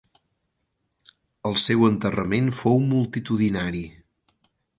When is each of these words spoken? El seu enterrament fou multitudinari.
El 1.49 1.57
seu 1.65 1.85
enterrament 1.89 2.49
fou 2.61 2.81
multitudinari. 2.95 3.85